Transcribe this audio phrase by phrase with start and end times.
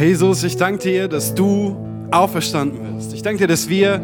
[0.00, 1.76] Jesus, ich danke dir, dass du
[2.10, 3.12] auferstanden bist.
[3.12, 4.00] Ich danke dir, dass wir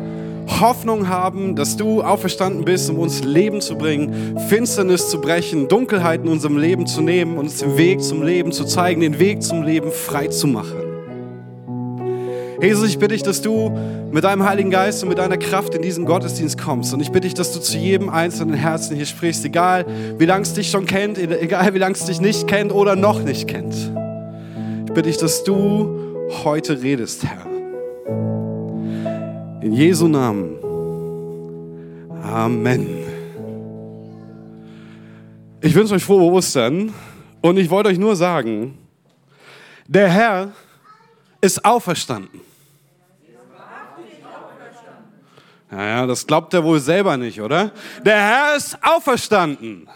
[0.61, 6.21] Hoffnung haben, dass du auferstanden bist, um uns Leben zu bringen, Finsternis zu brechen, Dunkelheit
[6.21, 9.63] in unserem Leben zu nehmen, uns den Weg zum Leben zu zeigen, den Weg zum
[9.63, 10.83] Leben frei zu machen.
[12.61, 13.71] Jesus, ich bitte dich, dass du
[14.11, 16.93] mit deinem Heiligen Geist und mit deiner Kraft in diesen Gottesdienst kommst.
[16.93, 19.87] Und ich bitte dich, dass du zu jedem einzelnen Herzen hier sprichst, egal
[20.19, 23.23] wie lange es dich schon kennt, egal wie lange es dich nicht kennt oder noch
[23.23, 23.75] nicht kennt.
[24.97, 27.45] Ich bitte dich, dass du heute redest, Herr.
[29.61, 30.57] In Jesu Namen.
[32.23, 33.05] Amen.
[35.61, 36.95] Ich wünsche euch frohe Ostern
[37.43, 38.79] und ich wollte euch nur sagen,
[39.87, 40.53] der Herr
[41.43, 42.41] ist auferstanden.
[45.71, 47.71] Naja, das glaubt er wohl selber nicht, oder?
[48.03, 49.91] Der Herr ist auferstanden.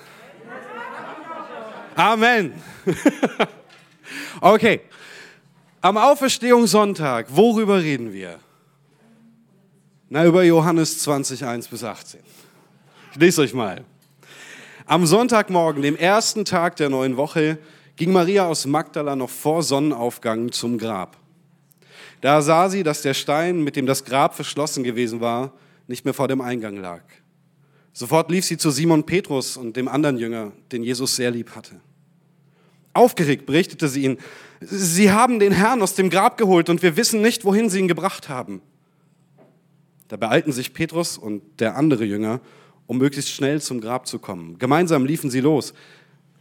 [1.96, 2.52] Amen.
[4.40, 4.80] Okay,
[5.80, 8.38] am Auferstehungssonntag, worüber reden wir?
[10.08, 12.20] Na, über Johannes 20, 1 bis 18.
[13.12, 13.84] Ich lese euch mal.
[14.86, 17.58] Am Sonntagmorgen, dem ersten Tag der neuen Woche,
[17.96, 21.16] ging Maria aus Magdala noch vor Sonnenaufgang zum Grab.
[22.20, 25.52] Da sah sie, dass der Stein, mit dem das Grab verschlossen gewesen war,
[25.86, 27.02] nicht mehr vor dem Eingang lag.
[27.92, 31.80] Sofort lief sie zu Simon Petrus und dem anderen Jünger, den Jesus sehr lieb hatte.
[33.00, 34.18] Aufgeregt berichtete sie ihnen,
[34.60, 37.88] sie haben den Herrn aus dem Grab geholt und wir wissen nicht, wohin sie ihn
[37.88, 38.60] gebracht haben.
[40.08, 42.42] Da beeilten sich Petrus und der andere Jünger,
[42.86, 44.58] um möglichst schnell zum Grab zu kommen.
[44.58, 45.72] Gemeinsam liefen sie los,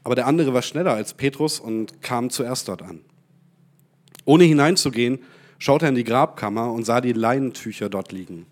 [0.03, 2.99] aber der andere war schneller als Petrus und kam zuerst dort an.
[4.25, 5.19] Ohne hineinzugehen,
[5.59, 8.47] schaute er in die Grabkammer und sah die Leinentücher dort liegen.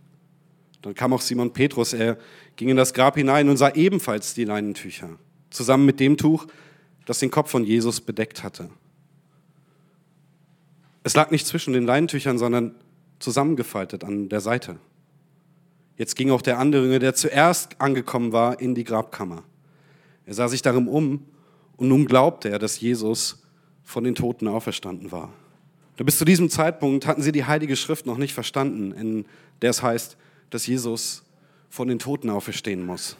[0.81, 2.17] Dann kam auch Simon Petrus, er
[2.55, 5.09] ging in das Grab hinein und sah ebenfalls die Leinentücher,
[5.50, 6.47] zusammen mit dem Tuch,
[7.08, 8.69] das den Kopf von Jesus bedeckt hatte.
[11.03, 12.75] Es lag nicht zwischen den Leinentüchern, sondern
[13.19, 14.75] zusammengefaltet an der Seite.
[15.95, 19.44] Jetzt ging auch der andere der zuerst angekommen war, in die Grabkammer.
[20.25, 21.25] Er sah sich darum um
[21.78, 23.41] und nun glaubte er, dass Jesus
[23.84, 25.31] von den Toten auferstanden war.
[25.97, 29.25] Und bis zu diesem Zeitpunkt hatten sie die Heilige Schrift noch nicht verstanden, in
[29.62, 30.18] der es heißt,
[30.50, 31.24] dass Jesus
[31.69, 33.16] von den Toten auferstehen muss.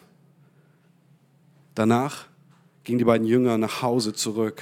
[1.74, 2.26] Danach
[2.88, 4.62] gingen die beiden Jünger nach Hause zurück.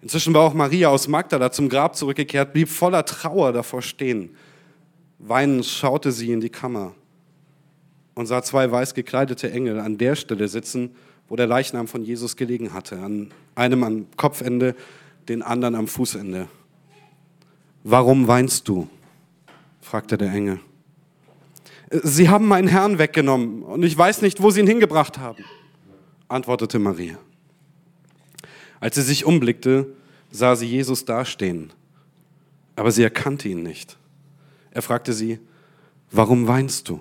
[0.00, 4.30] Inzwischen war auch Maria aus Magdala zum Grab zurückgekehrt, blieb voller Trauer davor stehen.
[5.20, 6.96] Weinend schaute sie in die Kammer
[8.16, 10.90] und sah zwei weiß gekleidete Engel an der Stelle sitzen,
[11.28, 14.74] wo der Leichnam von Jesus gelegen hatte, an einem am Kopfende,
[15.28, 16.48] den anderen am Fußende.
[17.84, 18.88] Warum weinst du?
[19.80, 20.58] fragte der Engel.
[21.92, 25.44] Sie haben meinen Herrn weggenommen und ich weiß nicht, wo sie ihn hingebracht haben,
[26.32, 27.18] antwortete Maria.
[28.80, 29.86] Als sie sich umblickte,
[30.30, 31.72] sah sie Jesus dastehen,
[32.74, 33.96] aber sie erkannte ihn nicht.
[34.70, 35.38] Er fragte sie,
[36.10, 37.00] warum weinst du?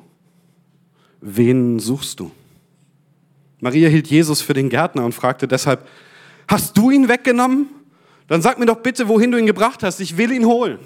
[1.22, 2.31] Wen suchst du?
[3.59, 5.88] Maria hielt Jesus für den Gärtner und fragte deshalb,
[6.48, 7.68] hast du ihn weggenommen?
[8.28, 10.00] Dann sag mir doch bitte, wohin du ihn gebracht hast.
[10.00, 10.80] Ich will ihn holen.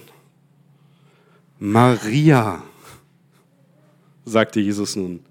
[1.60, 2.64] Maria,
[4.26, 5.22] sagte Jesus nun.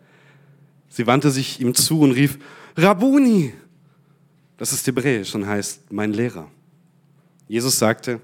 [0.88, 2.38] Sie wandte sich ihm zu und rief,
[2.76, 3.52] Rabuni.
[4.56, 6.48] Das ist hebräisch und heißt mein Lehrer.
[7.48, 8.20] Jesus sagte,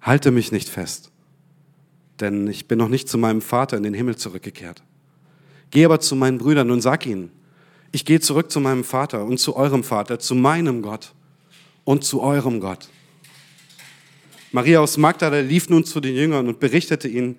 [0.00, 1.10] halte mich nicht fest,
[2.20, 4.82] denn ich bin noch nicht zu meinem Vater in den Himmel zurückgekehrt.
[5.70, 7.30] Geh aber zu meinen Brüdern und sag ihnen,
[7.92, 11.12] ich gehe zurück zu meinem Vater und zu eurem Vater, zu meinem Gott
[11.84, 12.88] und zu eurem Gott.
[14.52, 17.38] Maria aus Magdala lief nun zu den Jüngern und berichtete ihnen,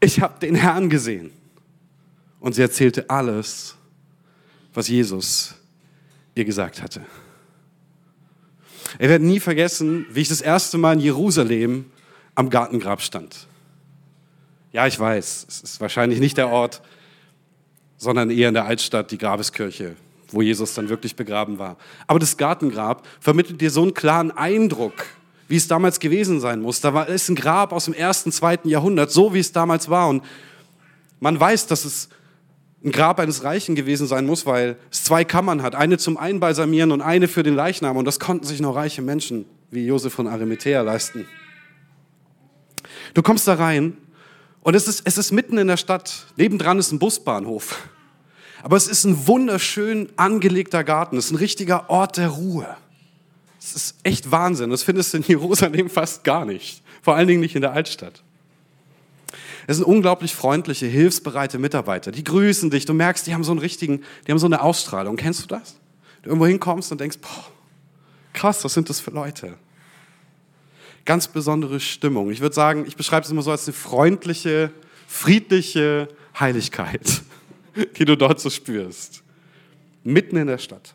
[0.00, 1.30] ich habe den Herrn gesehen.
[2.40, 3.76] Und sie erzählte alles,
[4.74, 5.54] was Jesus
[6.34, 7.02] ihr gesagt hatte.
[8.98, 11.86] Er wird nie vergessen, wie ich das erste Mal in Jerusalem
[12.34, 13.46] am Gartengrab stand.
[14.72, 16.82] Ja, ich weiß, es ist wahrscheinlich nicht der Ort,
[17.96, 19.96] sondern eher in der Altstadt, die Grabeskirche,
[20.30, 21.76] wo Jesus dann wirklich begraben war.
[22.06, 25.04] Aber das Gartengrab vermittelt dir so einen klaren Eindruck
[25.52, 26.80] wie es damals gewesen sein muss.
[26.80, 30.08] Da ist ein Grab aus dem ersten, zweiten Jahrhundert, so wie es damals war.
[30.08, 30.24] Und
[31.20, 32.08] man weiß, dass es
[32.84, 35.74] ein Grab eines Reichen gewesen sein muss, weil es zwei Kammern hat.
[35.74, 37.96] Eine zum Einbalsamieren und eine für den Leichnam.
[37.96, 41.26] Und das konnten sich nur reiche Menschen wie Josef von Arimathea leisten.
[43.14, 43.96] Du kommst da rein
[44.62, 46.26] und es ist, es ist mitten in der Stadt.
[46.36, 47.88] Nebendran ist ein Busbahnhof.
[48.62, 51.16] Aber es ist ein wunderschön angelegter Garten.
[51.16, 52.76] Es ist ein richtiger Ort der Ruhe.
[53.60, 54.70] Das ist echt Wahnsinn.
[54.70, 56.82] Das findest du in Jerusalem fast gar nicht.
[57.00, 58.22] Vor allen Dingen nicht in der Altstadt.
[59.66, 62.10] Es sind unglaublich freundliche, hilfsbereite Mitarbeiter.
[62.10, 62.84] Die grüßen dich.
[62.84, 65.16] Du merkst, die haben so einen richtigen, die haben so eine Ausstrahlung.
[65.16, 65.76] Kennst du das?
[66.22, 67.46] Du irgendwo hinkommst und denkst, boah,
[68.32, 69.56] krass, was sind das für Leute?
[71.04, 72.30] ganz besondere Stimmung.
[72.30, 74.70] Ich würde sagen, ich beschreibe es immer so als eine freundliche,
[75.06, 76.08] friedliche
[76.38, 77.22] Heiligkeit,
[77.96, 79.22] die du dort so spürst.
[80.04, 80.94] Mitten in der Stadt.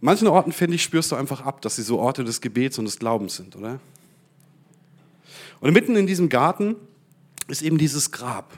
[0.00, 2.84] Manchen Orten, finde ich, spürst du einfach ab, dass sie so Orte des Gebets und
[2.84, 3.80] des Glaubens sind, oder?
[5.60, 6.76] Und mitten in diesem Garten
[7.48, 8.56] ist eben dieses Grab.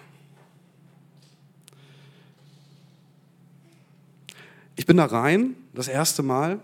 [4.76, 6.61] Ich bin da rein, das erste Mal,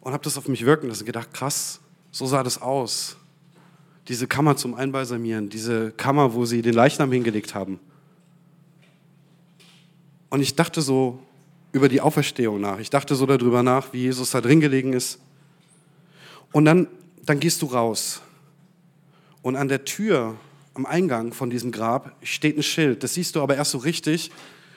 [0.00, 1.80] und habe das auf mich wirken lassen, gedacht, krass,
[2.10, 3.16] so sah das aus.
[4.08, 7.80] Diese Kammer zum Einbalsamieren, diese Kammer, wo sie den Leichnam hingelegt haben.
[10.28, 11.20] Und ich dachte so
[11.72, 12.78] über die Auferstehung nach.
[12.80, 15.18] Ich dachte so darüber nach, wie Jesus da drin gelegen ist.
[16.52, 16.86] Und dann,
[17.24, 18.20] dann gehst du raus.
[19.44, 20.38] Und an der Tür,
[20.72, 23.02] am Eingang von diesem Grab, steht ein Schild.
[23.02, 24.30] Das siehst du aber erst so richtig,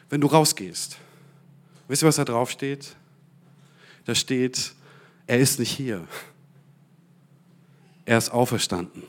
[0.10, 0.98] wenn du rausgehst.
[1.88, 2.98] Wisst ihr, was da drauf steht?
[4.04, 4.74] Da steht,
[5.25, 6.06] er ist nicht hier.
[8.04, 9.04] Er ist auferstanden.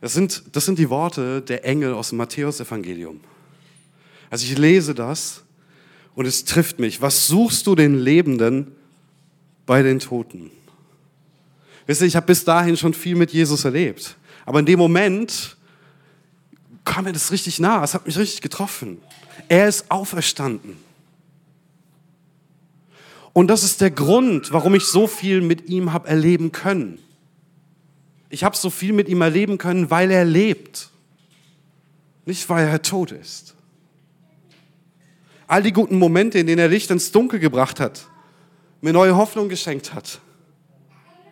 [0.00, 3.20] Das sind, das sind die Worte der Engel aus dem Matthäusevangelium.
[4.30, 5.44] Also ich lese das
[6.16, 7.00] und es trifft mich.
[7.00, 8.72] Was suchst du den Lebenden
[9.64, 10.50] bei den Toten?
[11.86, 14.16] Wisst ihr, ich habe bis dahin schon viel mit Jesus erlebt.
[14.44, 15.56] Aber in dem Moment
[16.84, 17.82] kam mir das richtig nah.
[17.82, 18.98] Es hat mich richtig getroffen.
[19.48, 20.76] Er ist auferstanden.
[23.32, 26.98] Und das ist der Grund, warum ich so viel mit ihm habe erleben können.
[28.30, 30.88] Ich habe so viel mit ihm erleben können, weil er lebt,
[32.24, 33.54] nicht weil er tot ist.
[35.46, 38.08] All die guten Momente, in denen er Licht ins Dunkel gebracht hat,
[38.80, 40.20] mir neue Hoffnung geschenkt hat,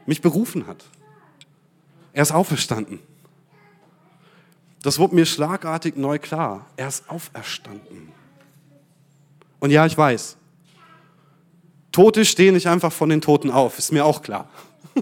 [0.07, 0.85] mich berufen hat.
[2.13, 3.01] Er ist auferstanden.
[4.83, 6.67] Das wurde mir schlagartig neu klar.
[6.77, 8.13] Er ist auferstanden.
[9.59, 10.37] Und ja, ich weiß,
[11.91, 14.49] Tote stehen nicht einfach von den Toten auf, ist mir auch klar.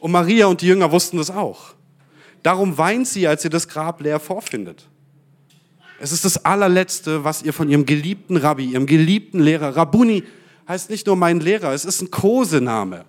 [0.00, 1.72] Und Maria und die Jünger wussten das auch.
[2.42, 4.86] Darum weint sie, als sie das Grab leer vorfindet.
[5.98, 10.24] Es ist das allerletzte, was ihr von ihrem geliebten Rabbi, ihrem geliebten Lehrer, Rabuni
[10.68, 13.04] heißt nicht nur mein Lehrer, es ist ein Kosename.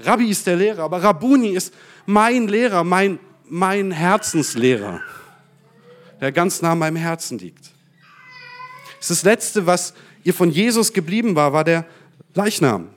[0.00, 1.72] Rabbi ist der Lehrer, aber Rabuni ist
[2.04, 3.18] mein Lehrer, mein,
[3.48, 5.00] mein Herzenslehrer,
[6.20, 7.70] der ganz nah an meinem Herzen liegt.
[9.06, 9.94] Das Letzte, was
[10.24, 11.86] ihr von Jesus geblieben war, war der
[12.34, 12.88] Leichnam.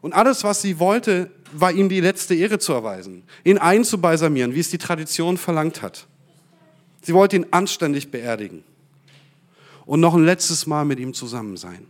[0.00, 4.60] Und alles, was sie wollte, war ihm die letzte Ehre zu erweisen, ihn einzubalsamieren, wie
[4.60, 6.06] es die Tradition verlangt hat.
[7.02, 8.64] Sie wollte ihn anständig beerdigen
[9.84, 11.86] und noch ein letztes Mal mit ihm zusammen sein.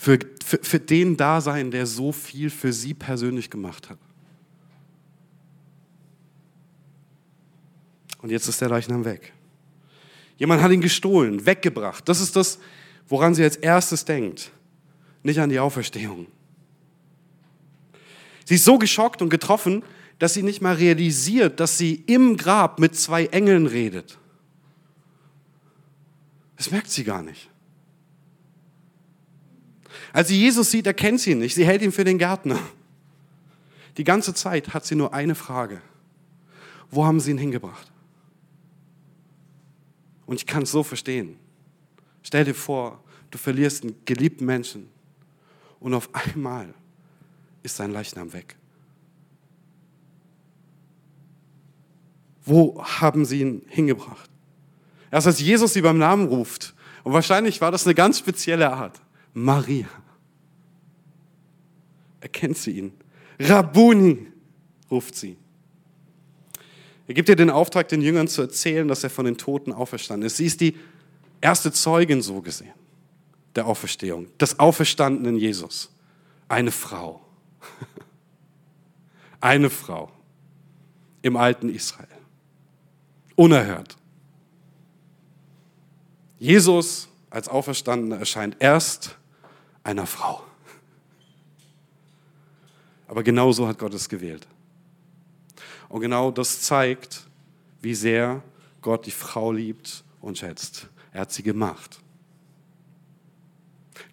[0.00, 3.98] Für, für, für den Dasein, der so viel für sie persönlich gemacht hat.
[8.22, 9.34] Und jetzt ist der Leichnam weg.
[10.38, 12.08] Jemand hat ihn gestohlen, weggebracht.
[12.08, 12.58] Das ist das,
[13.08, 14.50] woran sie als erstes denkt.
[15.22, 16.28] Nicht an die Auferstehung.
[18.46, 19.82] Sie ist so geschockt und getroffen,
[20.18, 24.16] dass sie nicht mal realisiert, dass sie im Grab mit zwei Engeln redet.
[26.56, 27.50] Das merkt sie gar nicht.
[30.12, 31.54] Als sie Jesus sieht, erkennt sie ihn nicht.
[31.54, 32.58] Sie hält ihn für den Gärtner.
[33.96, 35.80] Die ganze Zeit hat sie nur eine Frage.
[36.90, 37.90] Wo haben sie ihn hingebracht?
[40.26, 41.36] Und ich kann es so verstehen.
[42.22, 44.88] Stell dir vor, du verlierst einen geliebten Menschen
[45.80, 46.72] und auf einmal
[47.62, 48.56] ist sein Leichnam weg.
[52.44, 54.30] Wo haben sie ihn hingebracht?
[55.10, 59.00] Erst als Jesus sie beim Namen ruft, und wahrscheinlich war das eine ganz spezielle Art,
[59.32, 59.88] Maria.
[62.20, 62.92] Erkennt sie ihn.
[63.38, 64.26] Rabuni,
[64.90, 65.36] ruft sie.
[67.06, 70.26] Er gibt ihr den Auftrag, den Jüngern zu erzählen, dass er von den Toten auferstanden
[70.26, 70.36] ist.
[70.36, 70.76] Sie ist die
[71.40, 72.72] erste Zeugin so gesehen
[73.56, 75.90] der Auferstehung, des auferstandenen Jesus.
[76.48, 77.20] Eine Frau.
[79.40, 80.10] Eine Frau
[81.22, 82.06] im alten Israel.
[83.36, 83.96] Unerhört.
[86.38, 89.16] Jesus als Auferstandener erscheint erst
[89.82, 90.42] einer Frau.
[93.10, 94.46] Aber genau so hat Gott es gewählt.
[95.88, 97.26] Und genau das zeigt,
[97.82, 98.40] wie sehr
[98.82, 100.86] Gott die Frau liebt und schätzt.
[101.10, 101.98] Er hat sie gemacht.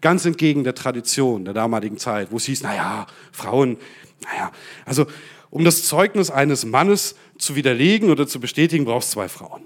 [0.02, 3.78] Ganz entgegen der Tradition der damaligen Zeit, wo es hieß, naja, Frauen,
[4.24, 4.52] naja,
[4.84, 5.06] also
[5.52, 9.62] um das Zeugnis eines Mannes zu widerlegen oder zu bestätigen, brauchst du zwei Frauen.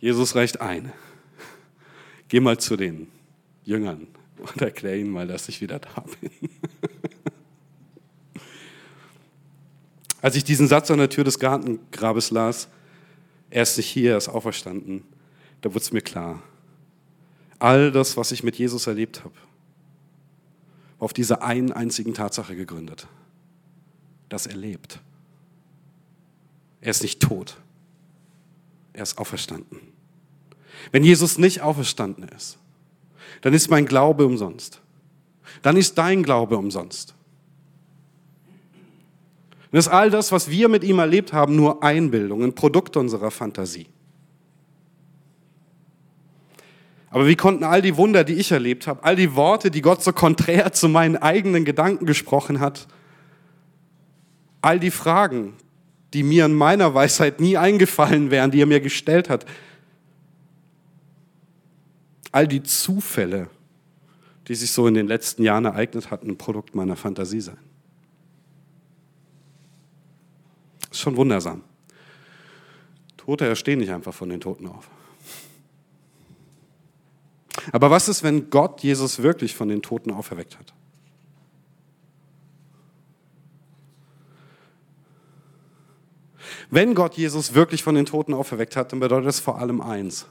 [0.00, 0.92] Jesus reicht eine.
[2.26, 3.06] Geh mal zu den
[3.62, 4.08] Jüngern
[4.46, 6.30] und erklär ihnen mal, dass ich wieder da bin.
[10.22, 12.68] Als ich diesen Satz an der Tür des Gartengrabes las,
[13.50, 15.04] er ist nicht hier, er ist auferstanden,
[15.60, 16.42] da wurde es mir klar.
[17.58, 19.34] All das, was ich mit Jesus erlebt habe,
[20.98, 23.06] war auf dieser einen einzigen Tatsache gegründet,
[24.28, 25.00] dass er lebt.
[26.80, 27.58] Er ist nicht tot,
[28.92, 29.78] er ist auferstanden.
[30.92, 32.58] Wenn Jesus nicht auferstanden ist,
[33.42, 34.80] dann ist mein Glaube umsonst.
[35.62, 37.14] Dann ist dein Glaube umsonst.
[39.70, 43.30] Und ist all das, was wir mit ihm erlebt haben, nur Einbildung, ein Produkt unserer
[43.30, 43.88] Fantasie.
[47.10, 50.02] Aber wie konnten all die Wunder, die ich erlebt habe, all die Worte, die Gott
[50.02, 52.86] so konträr zu meinen eigenen Gedanken gesprochen hat,
[54.60, 55.54] all die Fragen,
[56.12, 59.46] die mir in meiner Weisheit nie eingefallen wären, die er mir gestellt hat,
[62.32, 63.48] all die Zufälle,
[64.48, 67.58] die sich so in den letzten Jahren ereignet hatten, ein Produkt meiner Fantasie sein.
[70.90, 71.62] Ist schon wundersam.
[73.16, 74.88] Tote erstehen nicht einfach von den Toten auf.
[77.72, 80.72] Aber was ist, wenn Gott Jesus wirklich von den Toten auferweckt hat?
[86.70, 90.26] Wenn Gott Jesus wirklich von den Toten auferweckt hat, dann bedeutet das vor allem eins.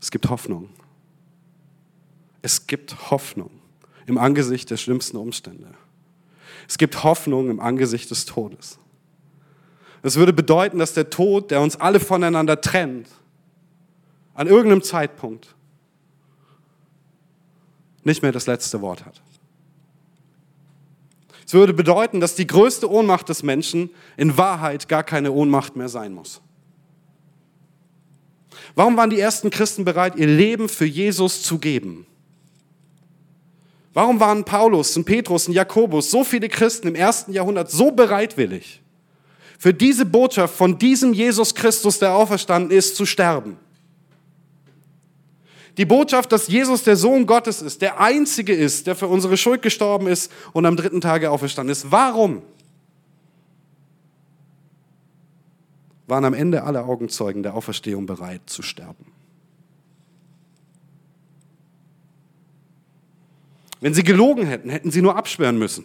[0.00, 0.70] Es gibt Hoffnung.
[2.42, 3.50] Es gibt Hoffnung
[4.06, 5.74] im Angesicht der schlimmsten Umstände.
[6.68, 8.78] Es gibt Hoffnung im Angesicht des Todes.
[10.02, 13.08] Es würde bedeuten, dass der Tod, der uns alle voneinander trennt,
[14.34, 15.54] an irgendeinem Zeitpunkt
[18.02, 19.20] nicht mehr das letzte Wort hat.
[21.44, 25.88] Es würde bedeuten, dass die größte Ohnmacht des Menschen in Wahrheit gar keine Ohnmacht mehr
[25.88, 26.40] sein muss.
[28.74, 32.06] Warum waren die ersten Christen bereit, ihr Leben für Jesus zu geben?
[33.92, 38.80] Warum waren Paulus und Petrus und Jakobus, so viele Christen im ersten Jahrhundert so bereitwillig,
[39.58, 43.58] für diese Botschaft von diesem Jesus Christus, der auferstanden ist, zu sterben.
[45.76, 49.60] Die Botschaft, dass Jesus der Sohn Gottes ist, der Einzige ist, der für unsere Schuld
[49.60, 51.90] gestorben ist und am dritten Tage auferstanden ist.
[51.90, 52.42] Warum?
[56.10, 59.12] Waren am Ende alle Augenzeugen der Auferstehung bereit zu sterben.
[63.80, 65.84] Wenn sie gelogen hätten, hätten sie nur abschwören müssen.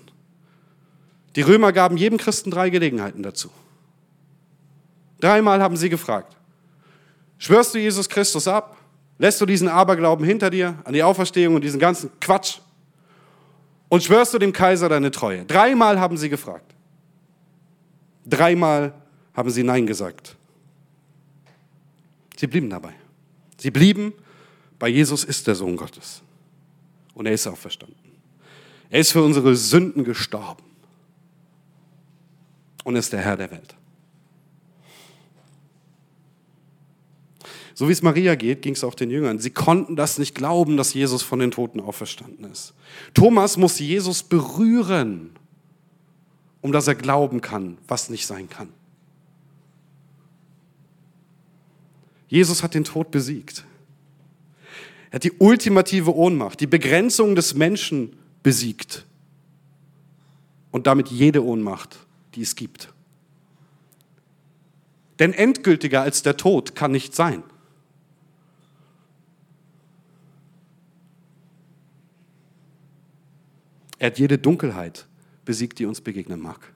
[1.36, 3.52] Die Römer gaben jedem Christen drei Gelegenheiten dazu.
[5.20, 6.36] Dreimal haben sie gefragt,
[7.38, 8.78] schwörst du Jesus Christus ab?
[9.20, 12.58] Lässt du diesen Aberglauben hinter dir an die Auferstehung und diesen ganzen Quatsch?
[13.90, 15.46] Und schwörst du dem Kaiser deine Treue?
[15.46, 16.74] Dreimal haben sie gefragt.
[18.26, 18.94] Dreimal
[19.36, 20.36] haben sie Nein gesagt.
[22.38, 22.94] Sie blieben dabei.
[23.58, 24.14] Sie blieben
[24.80, 26.22] bei Jesus ist der Sohn Gottes.
[27.14, 27.96] Und er ist auferstanden.
[28.90, 30.64] Er ist für unsere Sünden gestorben.
[32.84, 33.76] Und ist der Herr der Welt.
[37.74, 39.40] So wie es Maria geht, ging es auch den Jüngern.
[39.40, 42.74] Sie konnten das nicht glauben, dass Jesus von den Toten auferstanden ist.
[43.14, 45.32] Thomas muss Jesus berühren,
[46.62, 48.70] um dass er glauben kann, was nicht sein kann.
[52.28, 53.66] Jesus hat den Tod besiegt.
[55.12, 59.06] Er hat die ultimative Ohnmacht, die Begrenzung des Menschen besiegt
[60.72, 61.98] und damit jede Ohnmacht,
[62.34, 62.94] die es gibt.
[65.20, 67.44] Denn endgültiger als der Tod kann nicht sein.
[73.98, 75.08] Er hat jede Dunkelheit
[75.46, 76.75] besiegt, die uns begegnen mag.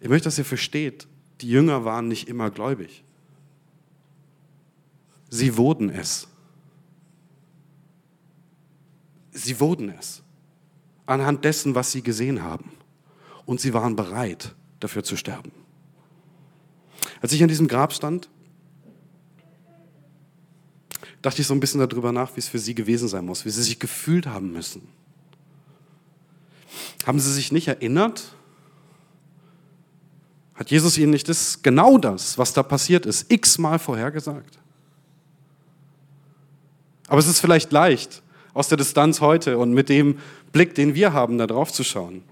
[0.00, 1.06] Ich möchte, dass ihr versteht,
[1.40, 3.04] die Jünger waren nicht immer gläubig.
[5.28, 6.26] Sie wurden es.
[9.30, 10.22] Sie wurden es.
[11.06, 12.72] Anhand dessen, was sie gesehen haben.
[13.46, 15.52] Und sie waren bereit, dafür zu sterben.
[17.20, 18.28] Als ich an diesem Grab stand,
[21.22, 23.50] dachte ich so ein bisschen darüber nach, wie es für sie gewesen sein muss, wie
[23.50, 24.88] sie sich gefühlt haben müssen.
[27.06, 28.34] Haben sie sich nicht erinnert?
[30.60, 34.58] Hat Jesus ihnen nicht das, genau das, was da passiert ist, x-mal vorhergesagt?
[37.08, 40.18] Aber es ist vielleicht leicht, aus der Distanz heute und mit dem
[40.52, 42.22] Blick, den wir haben, da drauf zu schauen.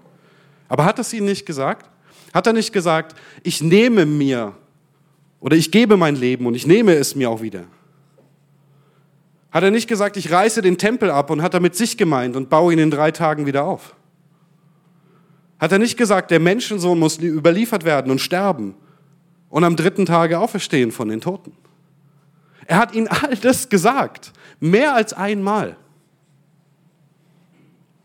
[0.67, 1.89] Aber hat es ihnen nicht gesagt?
[2.31, 4.55] Hat er nicht gesagt, ich nehme mir
[5.39, 7.63] oder ich gebe mein Leben und ich nehme es mir auch wieder?
[9.49, 12.51] Hat er nicht gesagt, ich reiße den Tempel ab und hat damit sich gemeint und
[12.51, 13.95] baue ihn in drei Tagen wieder auf?
[15.59, 18.75] Hat er nicht gesagt, der Menschensohn muss überliefert werden und sterben
[19.49, 21.51] und am dritten Tage auferstehen von den Toten?
[22.65, 25.75] Er hat ihnen all das gesagt, mehr als einmal.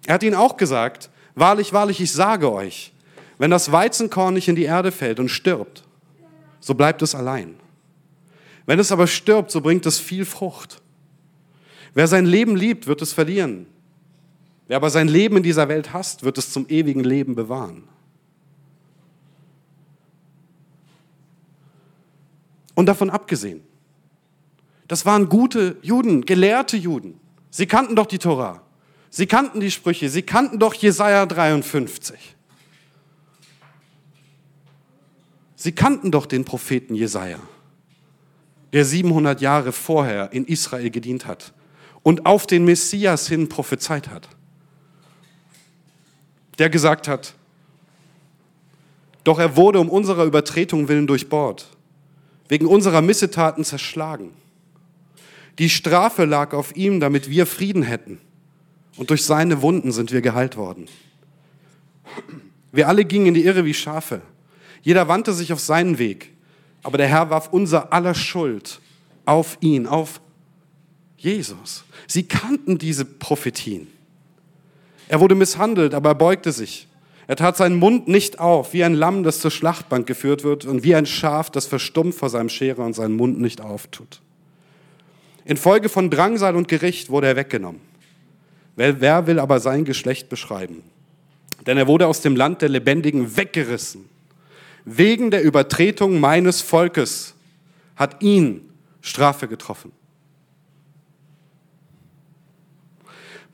[0.07, 2.93] Er hat ihnen auch gesagt, wahrlich, wahrlich, ich sage euch,
[3.39, 5.85] wenn das Weizenkorn nicht in die Erde fällt und stirbt,
[6.61, 7.57] so bleibt es allein.
[8.67, 10.81] Wenn es aber stirbt, so bringt es viel Frucht.
[11.93, 13.67] Wer sein Leben liebt, wird es verlieren.
[14.67, 17.85] Wer aber sein Leben in dieser Welt hasst, wird es zum ewigen Leben bewahren.
[22.75, 23.63] Und davon abgesehen,
[24.89, 27.21] das waren gute Juden, gelehrte Juden.
[27.51, 28.63] Sie kannten doch die Tora.
[29.11, 30.09] Sie kannten die Sprüche.
[30.09, 32.35] Sie kannten doch Jesaja 53.
[35.55, 37.39] Sie kannten doch den Propheten Jesaja,
[38.73, 41.55] der 700 Jahre vorher in Israel gedient hat
[42.03, 44.29] und auf den Messias hin prophezeit hat.
[46.59, 47.35] Der gesagt hat,
[49.25, 51.69] doch er wurde um unserer Übertretung willen durchbohrt,
[52.49, 54.31] wegen unserer Missetaten zerschlagen.
[55.59, 58.21] Die Strafe lag auf ihm, damit wir Frieden hätten.
[58.97, 60.87] Und durch seine Wunden sind wir geheilt worden.
[62.71, 64.21] Wir alle gingen in die Irre wie Schafe.
[64.83, 66.31] Jeder wandte sich auf seinen Weg.
[66.83, 68.81] Aber der Herr warf unser aller Schuld
[69.25, 70.21] auf ihn, auf
[71.17, 71.85] Jesus.
[72.07, 73.87] Sie kannten diese Prophetien.
[75.09, 76.89] Er wurde misshandelt, aber er beugte sich.
[77.27, 80.83] Er tat seinen Mund nicht auf, wie ein Lamm, das zur Schlachtbank geführt wird, und
[80.85, 84.21] wie ein Schaf, das verstummt vor seinem Scherer und seinen Mund nicht auftut.
[85.45, 87.81] Infolge von Drangsal und Gericht wurde er weggenommen.
[88.77, 90.83] Wer will aber sein Geschlecht beschreiben?
[91.67, 94.09] Denn er wurde aus dem Land der Lebendigen weggerissen.
[94.85, 97.35] Wegen der Übertretung meines Volkes
[97.97, 98.69] hat ihn
[99.01, 99.93] Strafe getroffen.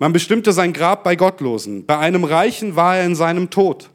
[0.01, 1.85] Man bestimmte sein Grab bei Gottlosen.
[1.85, 3.91] Bei einem Reichen war er in seinem Tod,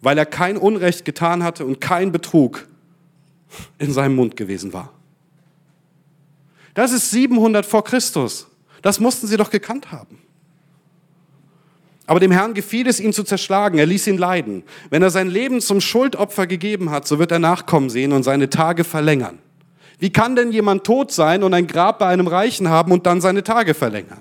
[0.00, 2.68] weil er kein Unrecht getan hatte und kein Betrug
[3.78, 4.92] in seinem Mund gewesen war.
[6.74, 8.46] Das ist 700 vor Christus.
[8.82, 10.18] Das mussten sie doch gekannt haben.
[12.06, 13.80] Aber dem Herrn gefiel es, ihn zu zerschlagen.
[13.80, 14.62] Er ließ ihn leiden.
[14.90, 18.48] Wenn er sein Leben zum Schuldopfer gegeben hat, so wird er Nachkommen sehen und seine
[18.48, 19.40] Tage verlängern.
[19.98, 23.20] Wie kann denn jemand tot sein und ein Grab bei einem Reichen haben und dann
[23.20, 24.20] seine Tage verlängern?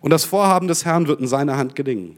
[0.00, 2.16] Und das Vorhaben des Herrn wird in seiner Hand gelingen.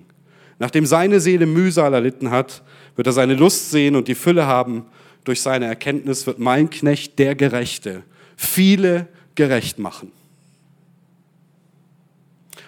[0.59, 2.63] Nachdem seine Seele Mühsal erlitten hat,
[2.95, 4.87] wird er seine Lust sehen und die Fülle haben
[5.25, 8.03] durch seine Erkenntnis wird mein Knecht, der Gerechte,
[8.37, 10.11] viele gerecht machen.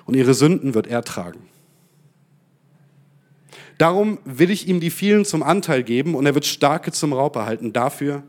[0.07, 1.41] Und ihre Sünden wird er tragen.
[3.79, 7.35] Darum will ich ihm die vielen zum Anteil geben und er wird Starke zum Raub
[7.35, 8.23] erhalten dafür,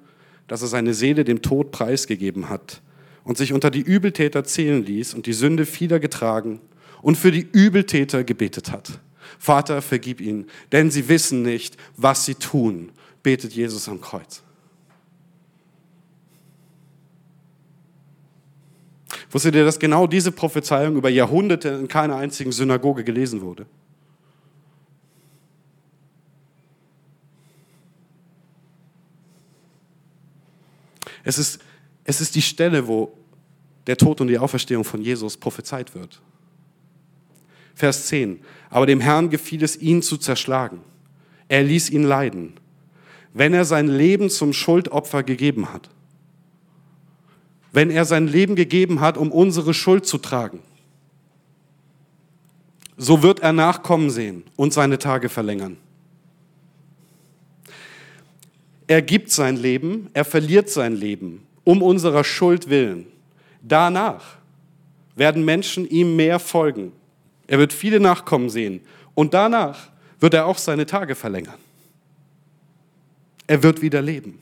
[0.48, 2.82] dass er seine Seele dem Tod preisgegeben hat
[3.24, 6.62] und sich unter die Übeltäter zählen ließ und die Sünde vieler getragen
[7.06, 9.00] und für die Übeltäter gebetet hat.
[9.38, 12.92] Vater, vergib ihnen, denn sie wissen nicht, was sie tun
[13.22, 14.42] betet Jesus am Kreuz.
[19.30, 23.68] Wusstet ihr, dass genau diese Prophezeiung über Jahrhunderte in keiner einzigen Synagoge gelesen wurde?
[31.24, 31.60] Es ist,
[32.04, 33.16] es ist die Stelle, wo
[33.86, 36.20] der Tod und die Auferstehung von Jesus prophezeit wird.
[37.76, 38.40] Vers 10.
[38.70, 40.80] Aber dem Herrn gefiel es, ihn zu zerschlagen.
[41.48, 42.54] Er ließ ihn leiden
[43.36, 45.90] wenn er sein Leben zum Schuldopfer gegeben hat.
[47.74, 50.62] Wenn er sein Leben gegeben hat, um unsere Schuld zu tragen.
[52.96, 55.76] So wird er Nachkommen sehen und seine Tage verlängern.
[58.88, 63.08] Er gibt sein Leben, er verliert sein Leben um unserer Schuld willen.
[63.62, 64.38] Danach
[65.18, 66.94] werden Menschen ihm mehr folgen.
[67.48, 68.82] Er wird viele Nachkommen sehen
[69.14, 71.60] und danach wird er auch seine Tage verlängern.
[73.48, 74.40] Er wird wieder leben.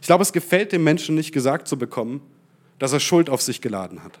[0.00, 2.20] Ich glaube, es gefällt dem Menschen nicht gesagt zu bekommen,
[2.78, 4.18] dass er Schuld auf sich geladen hat.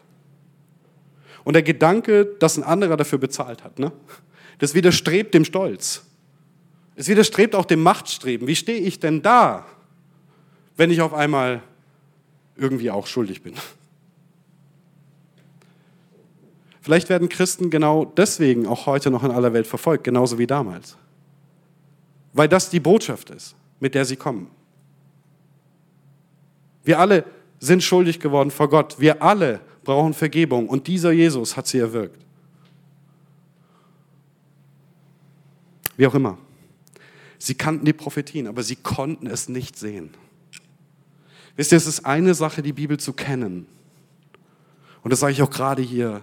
[1.42, 3.90] Und der Gedanke, dass ein anderer dafür bezahlt hat, ne?
[4.58, 6.04] das widerstrebt dem Stolz.
[6.94, 8.46] Es widerstrebt auch dem Machtstreben.
[8.46, 9.66] Wie stehe ich denn da,
[10.76, 11.62] wenn ich auf einmal
[12.56, 13.54] irgendwie auch schuldig bin?
[16.82, 20.98] Vielleicht werden Christen genau deswegen auch heute noch in aller Welt verfolgt, genauso wie damals
[22.32, 24.50] weil das die Botschaft ist, mit der sie kommen.
[26.84, 27.24] Wir alle
[27.60, 28.98] sind schuldig geworden vor Gott.
[28.98, 32.24] Wir alle brauchen Vergebung und dieser Jesus hat sie erwirkt.
[35.96, 36.38] Wie auch immer.
[37.38, 40.10] Sie kannten die Prophetien, aber sie konnten es nicht sehen.
[41.56, 43.66] Wisst ihr, es ist eine Sache, die Bibel zu kennen.
[45.02, 46.22] Und das sage ich auch gerade hier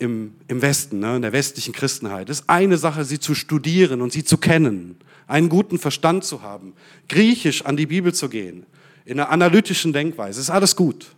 [0.00, 2.28] im, im Westen, ne, in der westlichen Christenheit.
[2.28, 4.96] Es ist eine Sache, sie zu studieren und sie zu kennen
[5.30, 6.74] einen guten Verstand zu haben,
[7.08, 8.66] griechisch an die Bibel zu gehen,
[9.04, 11.14] in einer analytischen Denkweise, ist alles gut.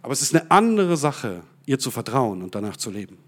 [0.00, 3.18] Aber es ist eine andere Sache, ihr zu vertrauen und danach zu leben.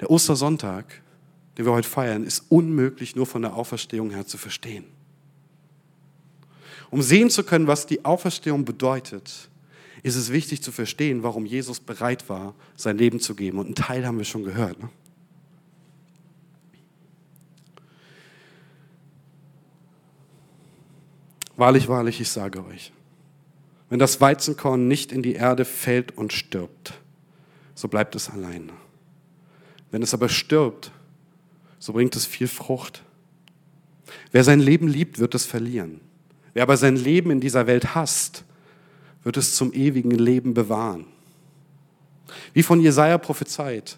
[0.00, 1.02] Der Ostersonntag,
[1.56, 4.84] den wir heute feiern, ist unmöglich nur von der Auferstehung her zu verstehen.
[6.90, 9.48] Um sehen zu können, was die Auferstehung bedeutet,
[10.02, 13.58] ist es wichtig zu verstehen, warum Jesus bereit war, sein Leben zu geben.
[13.58, 14.80] Und einen Teil haben wir schon gehört.
[14.80, 14.88] Ne?
[21.56, 22.92] Wahrlich, wahrlich, ich sage euch,
[23.90, 26.94] wenn das Weizenkorn nicht in die Erde fällt und stirbt,
[27.74, 28.70] so bleibt es allein.
[29.90, 30.92] Wenn es aber stirbt,
[31.80, 33.02] so bringt es viel Frucht.
[34.30, 36.00] Wer sein Leben liebt, wird es verlieren.
[36.58, 38.42] Wer aber sein Leben in dieser Welt hasst,
[39.22, 41.04] wird es zum ewigen Leben bewahren.
[42.52, 43.96] Wie von Jesaja prophezeit,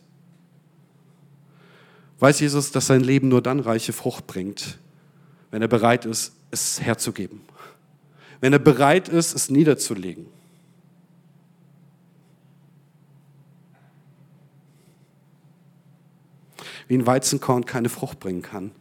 [2.18, 4.78] weiß Jesus, dass sein Leben nur dann reiche Frucht bringt,
[5.50, 7.40] wenn er bereit ist, es herzugeben.
[8.42, 10.26] Wenn er bereit ist, es niederzulegen.
[16.88, 18.72] Wie ein Weizenkorn keine Frucht bringen kann,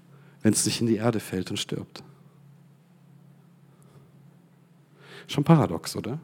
[0.42, 2.04] wenn es nicht in die Erde fällt und stirbt.
[5.30, 6.20] Schon paradox, oder?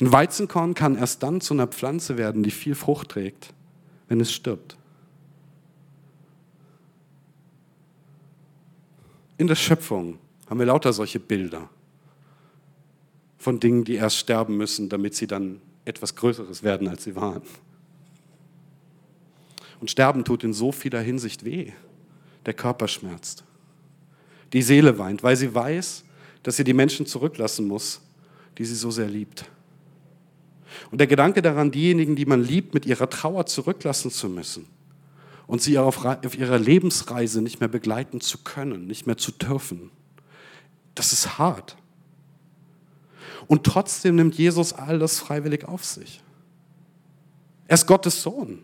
[0.00, 3.52] Ein Weizenkorn kann erst dann zu einer Pflanze werden, die viel Frucht trägt,
[4.08, 4.78] wenn es stirbt.
[9.36, 11.68] In der Schöpfung haben wir lauter solche Bilder
[13.36, 17.42] von Dingen, die erst sterben müssen, damit sie dann etwas Größeres werden, als sie waren.
[19.80, 21.72] Und Sterben tut in so vieler Hinsicht weh.
[22.46, 23.44] Der Körper schmerzt.
[24.54, 26.03] Die Seele weint, weil sie weiß,
[26.44, 28.00] dass sie die Menschen zurücklassen muss,
[28.58, 29.46] die sie so sehr liebt.
[30.90, 34.66] Und der Gedanke daran, diejenigen, die man liebt, mit ihrer Trauer zurücklassen zu müssen
[35.46, 39.90] und sie auf, auf ihrer Lebensreise nicht mehr begleiten zu können, nicht mehr zu dürfen,
[40.94, 41.76] das ist hart.
[43.46, 46.22] Und trotzdem nimmt Jesus all das freiwillig auf sich.
[47.66, 48.60] Er ist Gottes Sohn.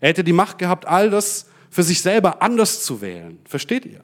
[0.00, 3.38] Er hätte die Macht gehabt, all das für sich selber anders zu wählen.
[3.44, 4.02] Versteht ihr?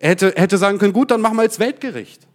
[0.00, 2.26] Er hätte, hätte sagen können, gut, dann machen wir jetzt Weltgericht.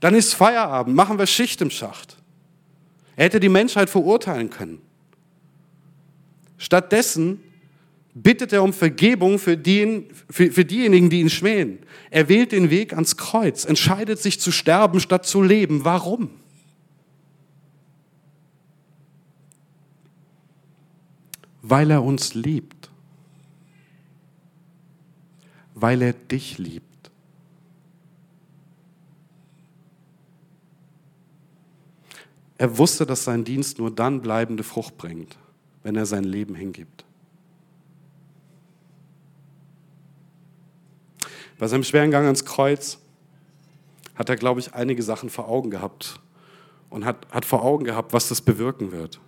[0.00, 2.18] Dann ist Feierabend, machen wir Schicht im Schacht.
[3.16, 4.80] Er hätte die Menschheit verurteilen können.
[6.58, 7.42] Stattdessen
[8.12, 11.78] bittet er um Vergebung für, den, für, für diejenigen, die ihn schmähen.
[12.10, 15.86] Er wählt den Weg ans Kreuz, entscheidet sich zu sterben statt zu leben.
[15.86, 16.28] Warum?
[21.62, 22.89] Weil er uns liebt.
[25.80, 27.10] Weil er dich liebt.
[32.58, 35.38] Er wusste, dass sein Dienst nur dann bleibende Frucht bringt,
[35.82, 37.06] wenn er sein Leben hingibt.
[41.58, 42.98] Bei seinem schweren Gang ans Kreuz
[44.14, 46.20] hat er, glaube ich, einige Sachen vor Augen gehabt
[46.90, 49.18] und hat, hat vor Augen gehabt, was das bewirken wird.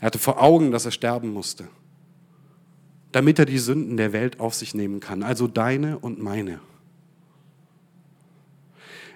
[0.00, 1.68] Er hatte vor Augen, dass er sterben musste,
[3.12, 6.60] damit er die Sünden der Welt auf sich nehmen kann, also deine und meine.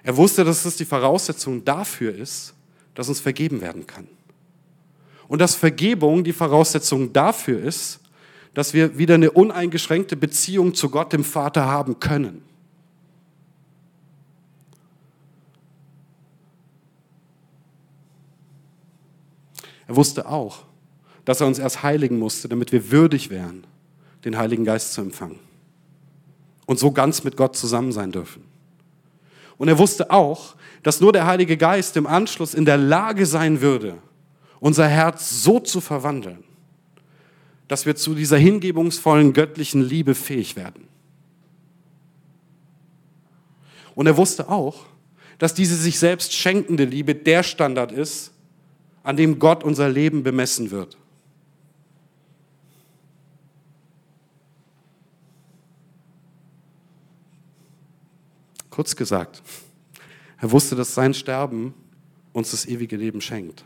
[0.03, 2.53] Er wusste, dass es die Voraussetzung dafür ist,
[2.95, 4.07] dass uns vergeben werden kann.
[5.27, 7.99] Und dass Vergebung die Voraussetzung dafür ist,
[8.53, 12.41] dass wir wieder eine uneingeschränkte Beziehung zu Gott, dem Vater, haben können.
[19.87, 20.63] Er wusste auch,
[21.25, 23.65] dass er uns erst heiligen musste, damit wir würdig wären,
[24.25, 25.39] den Heiligen Geist zu empfangen
[26.65, 28.43] und so ganz mit Gott zusammen sein dürfen.
[29.57, 33.61] Und er wusste auch, dass nur der Heilige Geist im Anschluss in der Lage sein
[33.61, 33.97] würde,
[34.59, 36.43] unser Herz so zu verwandeln,
[37.67, 40.87] dass wir zu dieser hingebungsvollen göttlichen Liebe fähig werden.
[43.95, 44.85] Und er wusste auch,
[45.39, 48.31] dass diese sich selbst schenkende Liebe der Standard ist,
[49.03, 50.97] an dem Gott unser Leben bemessen wird.
[58.77, 59.41] Kurz gesagt,
[60.37, 61.73] er wusste, dass sein Sterben
[62.31, 63.65] uns das ewige Leben schenkt.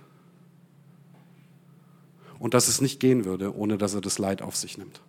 [2.39, 5.01] Und dass es nicht gehen würde, ohne dass er das Leid auf sich nimmt.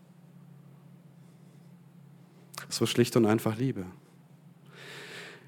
[2.69, 3.87] Es war schlicht und einfach Liebe.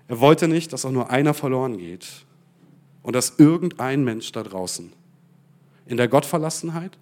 [0.06, 2.06] Er wollte nicht, dass auch nur einer verloren geht
[3.02, 4.92] und dass irgendein Mensch da draußen
[5.86, 6.96] in der Gottverlassenheit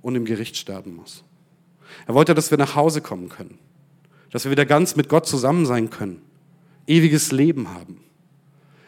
[0.00, 1.22] und im Gericht sterben muss.
[2.06, 3.58] Er wollte, dass wir nach Hause kommen können,
[4.30, 6.25] dass wir wieder ganz mit Gott zusammen sein können
[6.86, 8.00] ewiges Leben haben.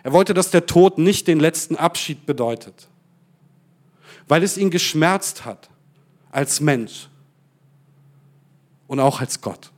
[0.02, 2.88] Er wollte, dass der Tod nicht den letzten Abschied bedeutet,
[4.26, 5.68] weil es ihn geschmerzt hat
[6.30, 7.08] als Mensch,
[8.88, 9.70] und auch als Gott.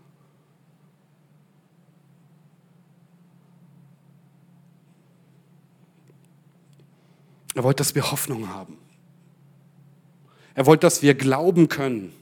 [7.55, 8.79] Er wollte, dass wir Hoffnung haben.
[10.55, 12.13] Er wollte, dass wir glauben können.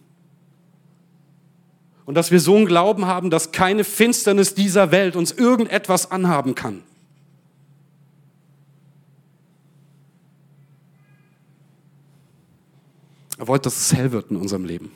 [2.09, 6.55] Und dass wir so einen Glauben haben, dass keine Finsternis dieser Welt uns irgendetwas anhaben
[6.55, 6.83] kann.
[13.37, 14.91] Er wollte, dass es hell wird in unserem Leben.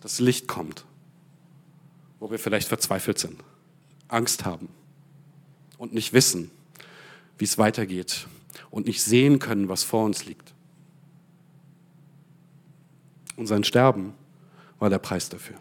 [0.00, 0.86] Dass Licht kommt,
[2.20, 3.38] wo wir vielleicht verzweifelt sind,
[4.08, 4.70] Angst haben
[5.76, 6.50] und nicht wissen,
[7.36, 8.28] wie es weitergeht
[8.70, 10.54] und nicht sehen können, was vor uns liegt.
[13.36, 14.14] Und sein Sterben
[14.84, 15.56] war der Preis dafür.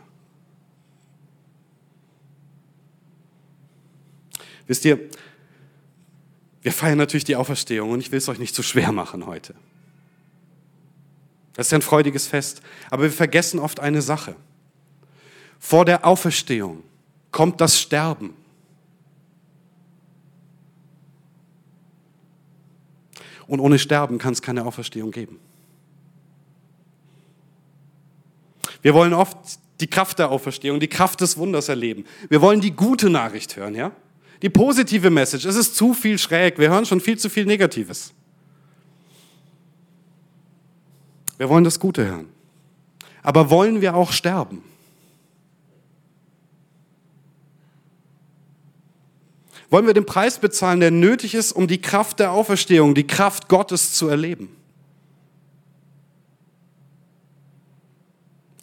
[4.68, 5.00] Wisst ihr,
[6.62, 9.56] wir feiern natürlich die Auferstehung und ich will es euch nicht zu schwer machen heute.
[11.54, 12.62] Das ist ein freudiges Fest.
[12.90, 14.36] Aber wir vergessen oft eine Sache.
[15.58, 16.84] Vor der Auferstehung
[17.32, 18.34] kommt das Sterben.
[23.48, 25.40] Und ohne Sterben kann es keine Auferstehung geben.
[28.84, 29.38] Wir wollen oft
[29.80, 32.06] die Kraft der Auferstehung, die Kraft des Wunders erleben.
[32.30, 33.92] Wir wollen die gute Nachricht hören, ja?
[34.42, 35.46] Die positive Message.
[35.46, 36.60] Es ist zu viel schräg.
[36.60, 38.14] Wir hören schon viel zu viel Negatives.
[41.38, 42.30] Wir wollen das Gute hören.
[43.24, 44.64] Aber wollen wir auch sterben?
[49.70, 53.48] Wollen wir den Preis bezahlen, der nötig ist, um die Kraft der Auferstehung, die Kraft
[53.48, 54.56] Gottes zu erleben?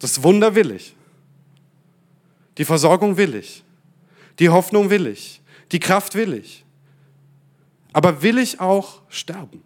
[0.01, 0.95] Das Wunder will ich.
[2.57, 3.63] Die Versorgung will ich.
[4.39, 5.41] Die Hoffnung will ich.
[5.71, 6.65] Die Kraft will ich.
[7.93, 9.61] Aber will ich auch sterben?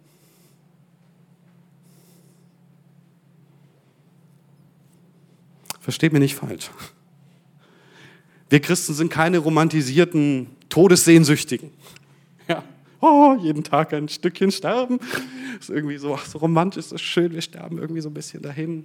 [5.80, 6.70] Versteht mir nicht falsch.
[8.50, 11.70] Wir Christen sind keine romantisierten Todessehnsüchtigen.
[12.46, 12.62] Ja.
[13.00, 14.98] Oh, jeden Tag ein Stückchen sterben.
[14.98, 18.42] Das ist irgendwie so, ach, so romantisch, so schön, wir sterben irgendwie so ein bisschen
[18.42, 18.84] dahin.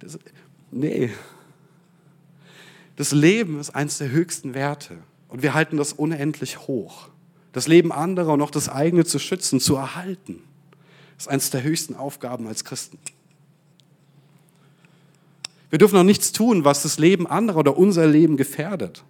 [0.00, 0.18] Das,
[0.70, 1.10] nee.
[2.96, 4.98] Das Leben ist eines der höchsten Werte
[5.28, 7.08] und wir halten das unendlich hoch.
[7.52, 10.42] Das Leben anderer und auch das eigene zu schützen, zu erhalten,
[11.18, 12.98] ist eines der höchsten Aufgaben als Christen.
[15.70, 19.04] Wir dürfen auch nichts tun, was das Leben anderer oder unser Leben gefährdet.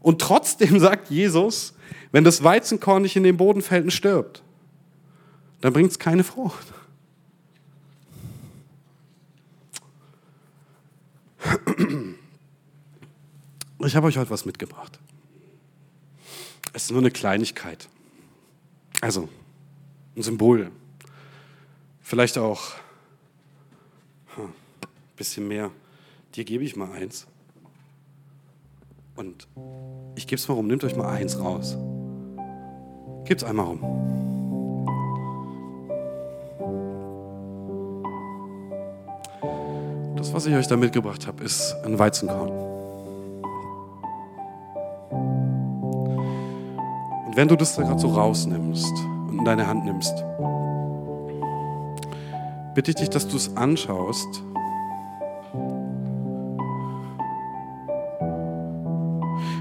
[0.00, 1.74] Und trotzdem sagt Jesus,
[2.12, 4.42] wenn das Weizenkorn nicht in den Boden fällt und stirbt,
[5.60, 6.66] dann bringt es keine Frucht.
[13.84, 14.98] Ich habe euch heute was mitgebracht.
[16.72, 17.88] Es ist nur eine Kleinigkeit.
[19.00, 19.28] Also,
[20.16, 20.70] ein Symbol.
[22.00, 22.74] Vielleicht auch
[25.16, 25.70] bisschen mehr.
[26.34, 27.26] Dir gebe ich mal eins.
[29.16, 29.46] Und
[30.16, 30.66] ich gebe es mal rum.
[30.66, 31.76] Nehmt euch mal eins raus.
[33.24, 34.33] Gebt es einmal rum.
[40.24, 42.48] Das, was ich euch da mitgebracht habe, ist ein Weizenkorn.
[47.26, 48.90] Und wenn du das da gerade so rausnimmst
[49.28, 50.24] und in deine Hand nimmst,
[52.74, 54.42] bitte ich dich, dass du es anschaust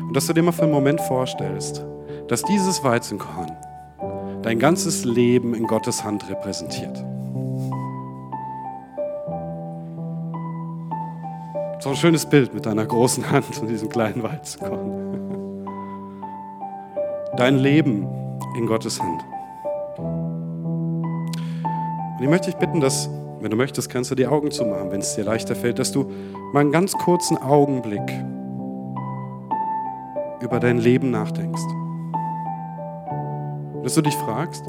[0.07, 1.83] Und dass du dir mal für einen Moment vorstellst,
[2.29, 3.51] dass dieses Weizenkorn
[4.43, 7.03] dein ganzes Leben in Gottes Hand repräsentiert.
[11.83, 15.65] So ein schönes Bild mit deiner großen Hand und diesem kleinen Weizenkorn.
[17.35, 18.07] Dein Leben
[18.57, 19.21] in Gottes Hand.
[22.17, 23.09] Und ich möchte dich bitten, dass,
[23.41, 26.09] wenn du möchtest, kannst du die Augen zumachen, wenn es dir leichter fällt, dass du
[26.53, 28.09] mal einen ganz kurzen Augenblick
[30.39, 31.63] über dein Leben nachdenkst.
[33.83, 34.65] Dass du dich fragst,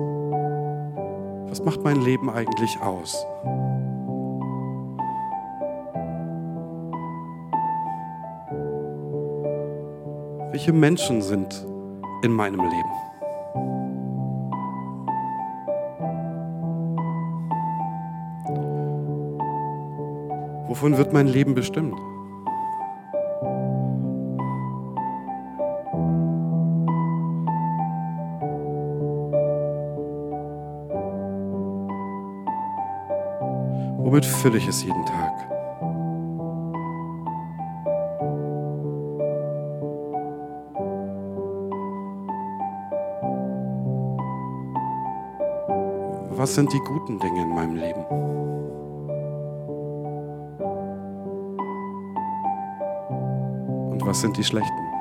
[1.46, 3.24] was macht mein Leben eigentlich aus?
[10.64, 11.66] Welche Menschen sind
[12.22, 12.90] in meinem Leben?
[20.66, 21.98] Wovon wird mein Leben bestimmt?
[33.98, 35.53] Womit fülle ich es jeden Tag?
[46.54, 48.04] was sind die guten Dinge in meinem Leben?
[53.90, 54.93] Und was sind die schlechten?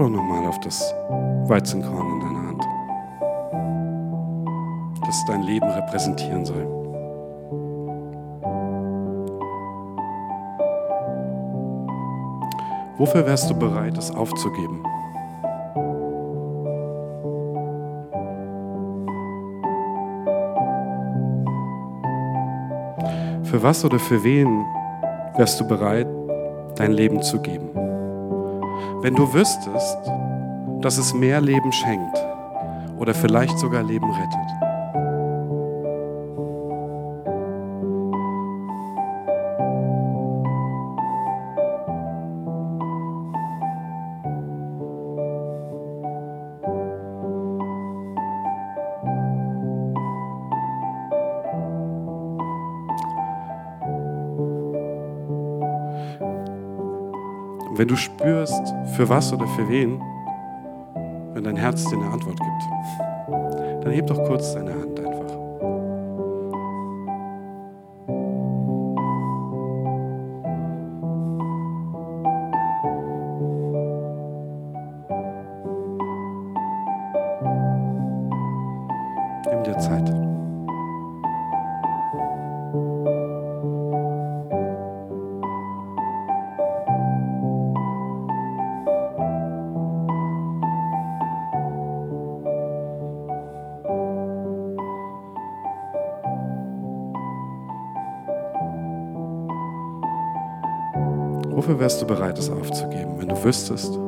[0.00, 0.94] Doch nochmal auf das
[1.44, 2.64] Weizenkorn in deiner Hand,
[5.06, 6.66] das dein Leben repräsentieren soll.
[12.96, 14.82] Wofür wärst du bereit, es aufzugeben?
[23.44, 24.64] Für was oder für wen
[25.36, 26.06] wärst du bereit,
[26.76, 27.89] dein Leben zu geben?
[29.02, 29.96] Wenn du wüsstest,
[30.82, 32.18] dass es mehr Leben schenkt
[32.98, 34.59] oder vielleicht sogar Leben rettet.
[57.80, 59.98] Wenn du spürst, für was oder für wen,
[61.32, 64.89] wenn dein Herz dir eine Antwort gibt, dann heb doch kurz deine Hand
[101.90, 103.98] wärst du bereit, es aufzugeben, wenn du wüsstest,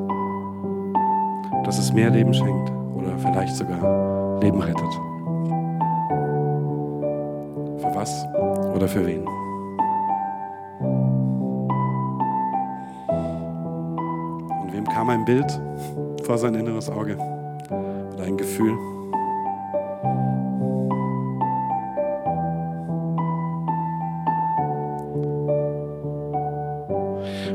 [1.64, 4.92] dass es mehr Leben schenkt oder vielleicht sogar Leben rettet?
[7.80, 8.24] Für was
[8.76, 9.26] oder für wen?
[14.62, 15.60] Und wem kam ein Bild
[16.22, 17.18] vor sein inneres Auge
[18.14, 18.91] oder ein Gefühl?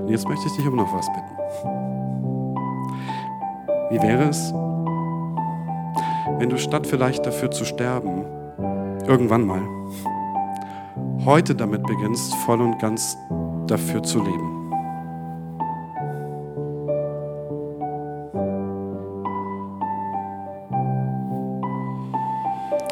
[0.07, 1.37] Und jetzt möchte ich dich um noch was bitten.
[3.89, 4.53] Wie wäre es,
[6.39, 8.23] wenn du statt vielleicht dafür zu sterben,
[9.05, 9.59] irgendwann mal,
[11.25, 13.17] heute damit beginnst, voll und ganz
[13.67, 14.71] dafür zu leben?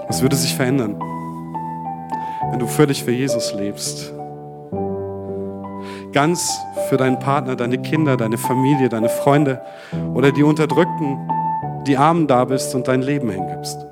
[0.10, 1.00] Was würde sich verändern,
[2.52, 4.15] wenn du völlig für Jesus lebst?
[6.16, 9.60] Ganz für deinen Partner, deine Kinder, deine Familie, deine Freunde
[10.14, 11.30] oder die Unterdrückten,
[11.86, 13.86] die Armen da bist und dein Leben hingibst.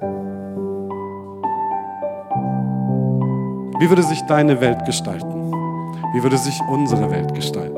[3.78, 5.52] Wie würde sich deine Welt gestalten?
[6.14, 7.76] Wie würde sich unsere Welt gestalten?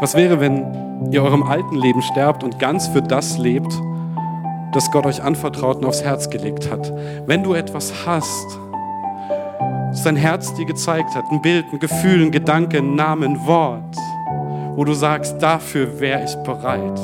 [0.00, 3.72] Was wäre, wenn ihr eurem alten Leben sterbt und ganz für das lebt,
[4.72, 6.92] das Gott euch anvertraut und aufs Herz gelegt hat?
[7.24, 8.58] Wenn du etwas hast,
[9.96, 13.46] das dein Herz dir gezeigt hat, ein Bild, ein Gefühl, ein Gedanke, ein Name, ein
[13.46, 13.96] Wort,
[14.74, 17.00] wo du sagst, dafür wäre ich bereit,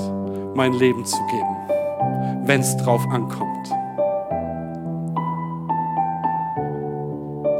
[0.55, 3.71] mein Leben zu geben, wenn es drauf ankommt.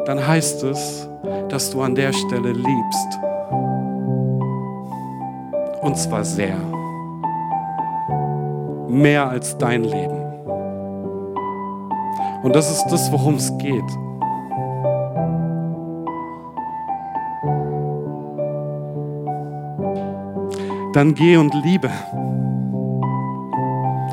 [0.07, 1.09] Dann heißt es,
[1.49, 3.19] dass du an der Stelle liebst.
[5.81, 6.59] Und zwar sehr.
[8.87, 10.21] Mehr als dein Leben.
[12.43, 14.02] Und das ist das, worum es geht.
[20.93, 21.91] Dann geh und liebe.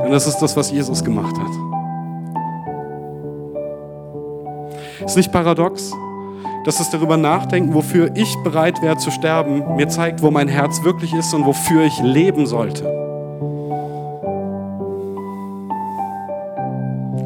[0.03, 1.51] Und das ist das, was Jesus gemacht hat.
[5.05, 5.93] Ist nicht paradox,
[6.65, 10.84] dass das darüber nachdenken, wofür ich bereit wäre zu sterben, mir zeigt, wo mein Herz
[10.84, 12.84] wirklich ist und wofür ich leben sollte.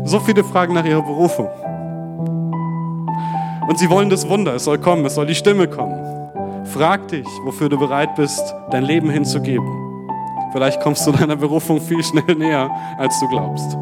[0.06, 1.48] So viele Fragen nach ihrer Berufung.
[3.68, 6.23] Und sie wollen das Wunder, es soll kommen, es soll die Stimme kommen.
[6.74, 10.10] Frag dich, wofür du bereit bist, dein Leben hinzugeben.
[10.54, 12.68] Vielleicht kommst du deiner Berufung viel schnell näher,
[12.98, 13.78] als du glaubst.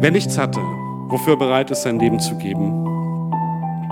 [0.00, 0.60] Wer nichts hatte,
[1.08, 2.84] wofür er bereit ist, sein Leben zu geben.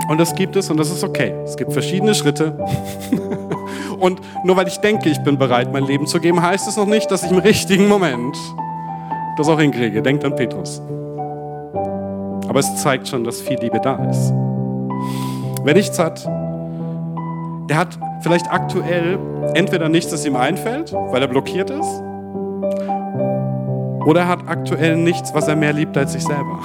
[0.08, 1.34] Und das gibt es und das ist okay.
[1.44, 2.56] Es gibt verschiedene Schritte.
[3.98, 6.86] Und nur weil ich denke, ich bin bereit, mein Leben zu geben, heißt es noch
[6.86, 8.36] nicht, dass ich im richtigen Moment
[9.36, 10.02] das auch hinkriege.
[10.02, 10.82] Denkt an Petrus.
[12.48, 14.32] Aber es zeigt schon, dass viel Liebe da ist.
[15.64, 16.24] Wer nichts hat,
[17.70, 19.18] der hat vielleicht aktuell
[19.54, 22.02] entweder nichts, das ihm einfällt, weil er blockiert ist,
[24.04, 26.58] oder er hat aktuell nichts, was er mehr liebt als sich selber.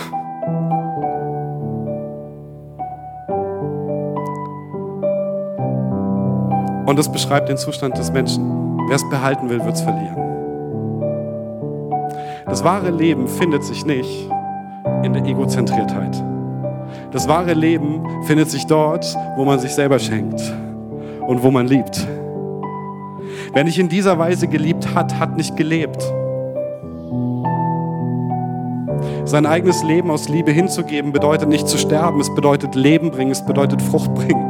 [6.88, 8.80] Und das beschreibt den Zustand des Menschen.
[8.88, 10.16] Wer es behalten will, wird es verlieren.
[12.46, 14.30] Das wahre Leben findet sich nicht
[15.04, 16.24] in der Egozentriertheit.
[17.12, 19.06] Das wahre Leben findet sich dort,
[19.38, 20.42] wo man sich selber schenkt
[21.26, 22.06] und wo man liebt.
[23.54, 26.04] Wer nicht in dieser Weise geliebt hat, hat nicht gelebt.
[29.26, 33.46] Sein eigenes Leben aus Liebe hinzugeben bedeutet nicht zu sterben, es bedeutet Leben bringen, es
[33.46, 34.46] bedeutet Frucht bringen.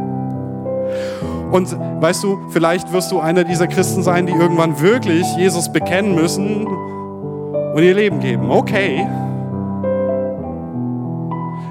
[1.52, 6.14] Und weißt du, vielleicht wirst du einer dieser Christen sein, die irgendwann wirklich Jesus bekennen
[6.16, 8.52] müssen und ihr Leben geben.
[8.52, 9.08] Okay.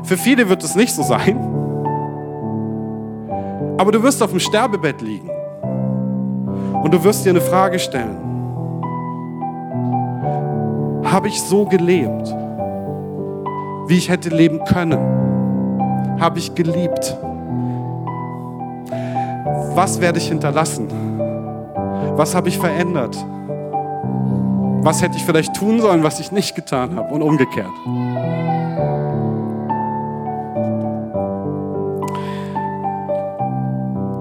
[0.07, 1.37] Für viele wird es nicht so sein.
[3.77, 5.29] Aber du wirst auf dem Sterbebett liegen
[6.83, 8.17] und du wirst dir eine Frage stellen.
[11.05, 12.33] Habe ich so gelebt,
[13.89, 16.19] wie ich hätte leben können?
[16.21, 17.17] Habe ich geliebt?
[19.75, 20.89] Was werde ich hinterlassen?
[22.17, 23.17] Was habe ich verändert?
[24.83, 27.67] Was hätte ich vielleicht tun sollen, was ich nicht getan habe und umgekehrt?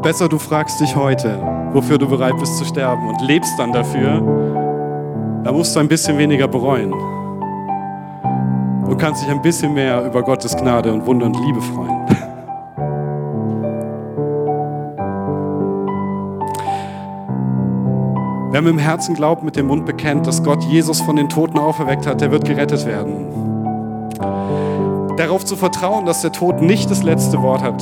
[0.06, 1.42] Besser du fragst dich heute,
[1.74, 4.22] wofür du bereit bist zu sterben und lebst dann dafür,
[5.44, 6.92] da musst du ein bisschen weniger bereuen.
[8.88, 12.06] Du kannst dich ein bisschen mehr über Gottes Gnade und Wunder und Liebe freuen.
[18.52, 21.58] Wer mit dem Herzen glaubt, mit dem Mund bekennt, dass Gott Jesus von den Toten
[21.58, 23.26] auferweckt hat, der wird gerettet werden.
[25.18, 27.82] Darauf zu vertrauen, dass der Tod nicht das letzte Wort hat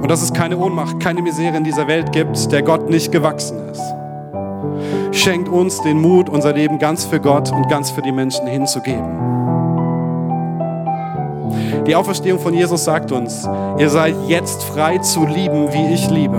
[0.00, 3.58] und dass es keine Ohnmacht, keine Misere in dieser Welt gibt, der Gott nicht gewachsen
[3.70, 3.82] ist.
[5.12, 9.30] Schenkt uns den Mut, unser Leben ganz für Gott und ganz für die Menschen hinzugeben.
[11.86, 13.48] Die Auferstehung von Jesus sagt uns,
[13.78, 16.38] ihr seid jetzt frei zu lieben, wie ich liebe.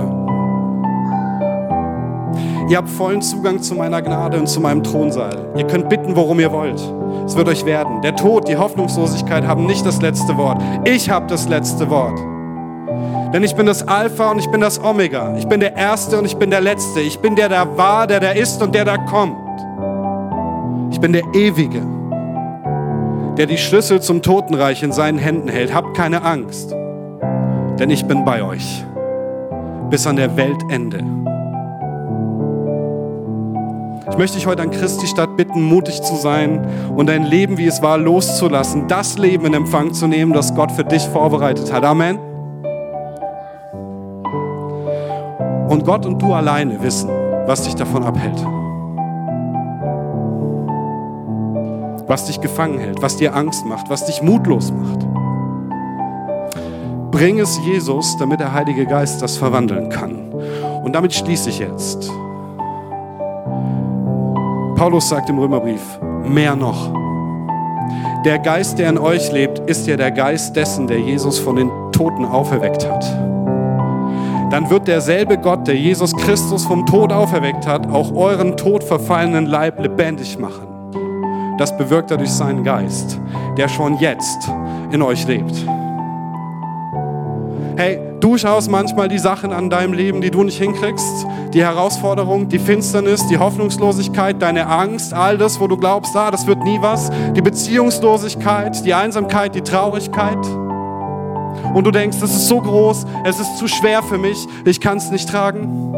[2.68, 5.50] Ihr habt vollen Zugang zu meiner Gnade und zu meinem Thronsaal.
[5.56, 6.80] Ihr könnt bitten, worum ihr wollt.
[7.26, 8.00] Es wird euch werden.
[8.00, 10.62] Der Tod, die Hoffnungslosigkeit haben nicht das letzte Wort.
[10.84, 12.31] Ich habe das letzte Wort.
[13.32, 15.34] Denn ich bin das Alpha und ich bin das Omega.
[15.38, 17.00] Ich bin der Erste und ich bin der Letzte.
[17.00, 19.36] Ich bin der, der war, der, der ist und der, der kommt.
[20.90, 21.80] Ich bin der Ewige,
[23.38, 25.74] der die Schlüssel zum Totenreich in seinen Händen hält.
[25.74, 26.72] Habt keine Angst,
[27.78, 28.84] denn ich bin bei euch
[29.88, 31.02] bis an der Weltende.
[34.10, 37.66] Ich möchte dich heute an Christi Stadt bitten, mutig zu sein und dein Leben, wie
[37.66, 41.84] es war, loszulassen, das Leben in Empfang zu nehmen, das Gott für dich vorbereitet hat.
[41.84, 42.31] Amen.
[45.72, 47.08] Und Gott und du alleine wissen,
[47.46, 48.38] was dich davon abhält.
[52.06, 55.06] Was dich gefangen hält, was dir Angst macht, was dich mutlos macht.
[57.10, 60.30] Bring es Jesus, damit der Heilige Geist das verwandeln kann.
[60.84, 62.12] Und damit schließe ich jetzt.
[64.76, 66.92] Paulus sagt im Römerbrief, mehr noch.
[68.26, 71.70] Der Geist, der in euch lebt, ist ja der Geist dessen, der Jesus von den
[71.92, 73.31] Toten auferweckt hat.
[74.52, 79.80] Dann wird derselbe Gott, der Jesus Christus vom Tod auferweckt hat, auch euren todverfallenen Leib
[79.80, 80.68] lebendig machen.
[81.56, 83.18] Das bewirkt er durch seinen Geist,
[83.56, 84.50] der schon jetzt
[84.90, 85.54] in euch lebt.
[87.76, 92.48] Hey, du schaust manchmal die Sachen an deinem Leben, die du nicht hinkriegst, die Herausforderung,
[92.48, 96.76] die Finsternis, die Hoffnungslosigkeit, deine Angst, all das, wo du glaubst, ah, das wird nie
[96.82, 100.36] was, die Beziehungslosigkeit, die Einsamkeit, die Traurigkeit.
[101.74, 104.98] Und du denkst, das ist so groß, es ist zu schwer für mich, ich kann
[104.98, 105.94] es nicht tragen.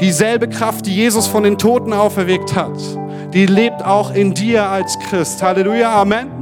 [0.00, 2.78] Dieselbe Kraft, die Jesus von den Toten auferweckt hat,
[3.32, 5.42] die lebt auch in dir als Christ.
[5.42, 6.40] Halleluja, Amen.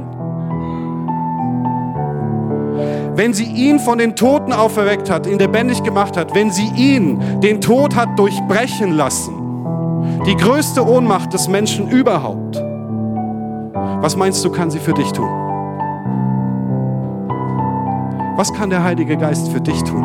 [3.19, 7.41] wenn sie ihn von den Toten auferweckt hat, ihn lebendig gemacht hat, wenn sie ihn,
[7.41, 9.33] den Tod hat durchbrechen lassen,
[10.25, 12.63] die größte Ohnmacht des Menschen überhaupt,
[14.01, 15.48] was meinst du, kann sie für dich tun?
[18.39, 20.01] Was kann der Heilige Geist für dich tun?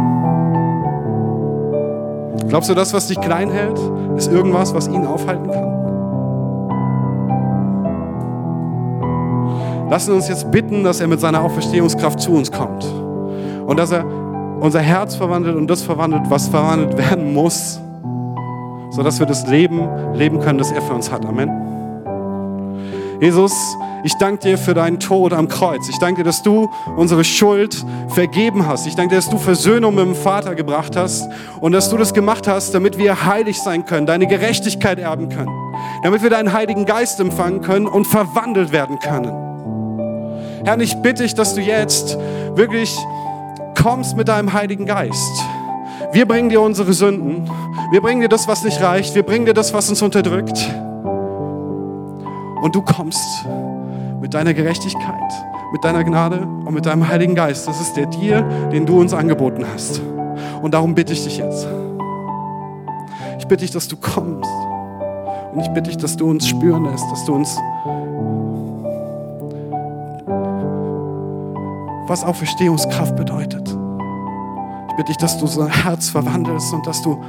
[2.49, 3.79] Glaubst du, das, was dich klein hält,
[4.17, 5.71] ist irgendwas, was ihn aufhalten kann?
[9.89, 12.85] Lassen uns jetzt bitten, dass er mit seiner Auferstehungskraft zu uns kommt
[13.69, 14.05] und dass er
[14.59, 17.81] unser Herz verwandelt und das verwandelt, was verwandelt werden muss,
[18.91, 21.25] sodass wir das Leben leben können, das er für uns hat.
[21.25, 21.84] Amen.
[23.21, 23.53] Jesus,
[24.05, 25.89] ich danke dir für deinen Tod am Kreuz.
[25.89, 28.87] Ich danke dir, dass du unsere Schuld vergeben hast.
[28.87, 31.27] Ich danke dir, dass du Versöhnung mit dem Vater gebracht hast
[31.61, 35.51] und dass du das gemacht hast, damit wir heilig sein können, deine Gerechtigkeit erben können,
[36.03, 39.33] damit wir deinen Heiligen Geist empfangen können und verwandelt werden können.
[40.65, 42.19] Herr, ich bitte dich, dass du jetzt
[42.55, 42.95] wirklich
[43.81, 45.43] kommst mit deinem Heiligen Geist.
[46.13, 47.51] Wir bringen dir unsere Sünden.
[47.91, 49.15] Wir bringen dir das, was nicht reicht.
[49.15, 50.59] Wir bringen dir das, was uns unterdrückt.
[52.65, 53.45] Und du kommst
[54.23, 55.33] mit deiner Gerechtigkeit,
[55.71, 57.69] mit deiner Gnade und mit deinem Heiligen Geist.
[57.69, 58.43] Das ist der Deal,
[58.73, 60.01] den du uns angeboten hast.
[60.63, 61.69] Und darum bitte ich dich jetzt.
[63.39, 64.51] Ich bitte dich, dass du kommst.
[65.53, 67.55] Und ich bitte dich, dass du uns spüren lässt, dass du uns
[72.09, 73.77] was Auferstehungskraft bedeutet.
[74.89, 77.23] Ich bitte dich, dass du unser Herz verwandelst und dass du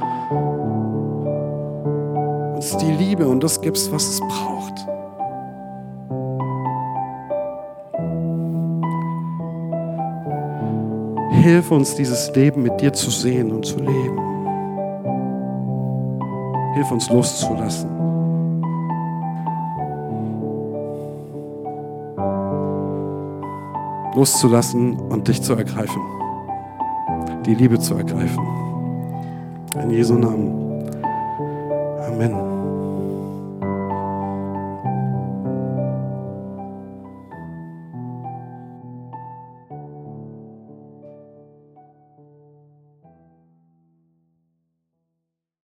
[2.54, 4.95] uns die Liebe und das gibst, was es braucht.
[11.46, 14.18] Hilf uns, dieses Leben mit dir zu sehen und zu leben.
[16.74, 17.88] Hilf uns loszulassen.
[24.16, 26.02] Loszulassen und dich zu ergreifen.
[27.46, 28.44] Die Liebe zu ergreifen.
[29.84, 30.65] In Jesu Namen.